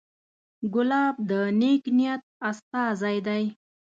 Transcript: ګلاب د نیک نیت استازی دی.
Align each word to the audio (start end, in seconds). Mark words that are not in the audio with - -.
ګلاب 0.73 1.15
د 1.29 1.31
نیک 1.59 1.83
نیت 1.97 2.21
استازی 2.49 3.17
دی. 3.27 3.43